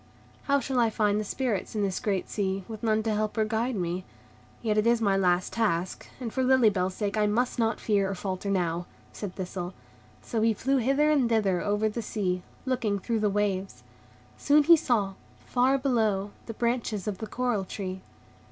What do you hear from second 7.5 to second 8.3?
not fear or